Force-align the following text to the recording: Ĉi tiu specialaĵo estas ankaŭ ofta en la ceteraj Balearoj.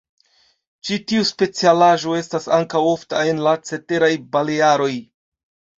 Ĉi 0.87 0.97
tiu 1.11 1.25
specialaĵo 1.31 2.15
estas 2.21 2.49
ankaŭ 2.59 2.83
ofta 2.95 3.23
en 3.35 3.47
la 3.51 3.55
ceteraj 3.71 4.13
Balearoj. 4.35 4.95